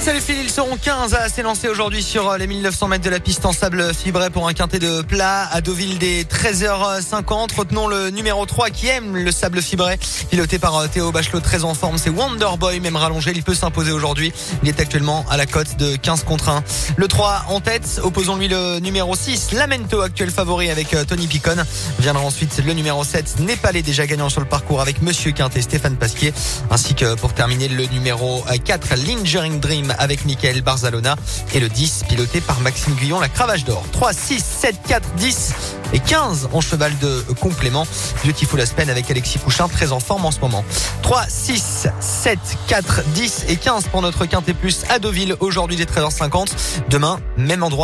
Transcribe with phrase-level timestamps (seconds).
[0.00, 3.18] Salut Phil, ils seront 15 à s'élancer aujourd'hui sur euh, les 1900 mètres de la
[3.18, 7.54] piste en sable fibré pour un quintet de plat à Deauville des 13h50.
[7.56, 9.98] Retenons le numéro 3 qui aime le sable fibré,
[10.30, 11.98] piloté par euh, Théo Bachelot, très en forme.
[11.98, 13.32] C'est Wonderboy, même rallongé.
[13.34, 14.32] Il peut s'imposer aujourd'hui.
[14.62, 16.62] Il est actuellement à la cote de 15 contre 1.
[16.96, 21.56] Le 3 en tête, opposons-lui le numéro 6, Lamento, actuel favori avec euh, Tony Picon.
[21.98, 25.96] Viendra ensuite le numéro 7, Népalais, déjà gagnant sur le parcours avec Monsieur Quintet, Stéphane
[25.96, 26.32] Pasquier.
[26.70, 31.16] Ainsi que pour terminer le numéro 4, Lingering Dream avec Michael Barzalona
[31.54, 33.84] et le 10 piloté par Maxime Guyon, la cravache d'or.
[33.92, 35.54] 3, 6, 7, 4, 10
[35.92, 37.86] et 15 en cheval de complément.
[38.24, 40.64] Beautiful Aspen avec Alexis Pouchin, très en forme en ce moment.
[41.02, 45.86] 3, 6, 7, 4, 10 et 15 pour notre Quintet Plus à Deauville aujourd'hui des
[45.86, 46.48] 13h50.
[46.90, 47.76] Demain, même endroit.